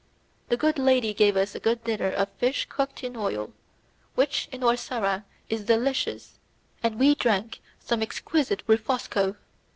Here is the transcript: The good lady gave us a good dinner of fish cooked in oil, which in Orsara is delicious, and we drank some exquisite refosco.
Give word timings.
The 0.49 0.57
good 0.57 0.79
lady 0.79 1.13
gave 1.13 1.37
us 1.37 1.53
a 1.53 1.59
good 1.59 1.83
dinner 1.83 2.07
of 2.09 2.27
fish 2.39 2.65
cooked 2.67 3.03
in 3.03 3.15
oil, 3.15 3.53
which 4.15 4.49
in 4.51 4.61
Orsara 4.63 5.25
is 5.47 5.65
delicious, 5.65 6.39
and 6.81 6.99
we 6.99 7.13
drank 7.13 7.59
some 7.79 8.01
exquisite 8.01 8.63
refosco. 8.65 9.35